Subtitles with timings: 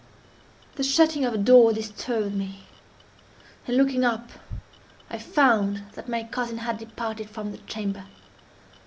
[0.77, 2.61] The shutting of a door disturbed me,
[3.67, 4.31] and, looking up,
[5.11, 8.05] I found that my cousin had departed from the chamber.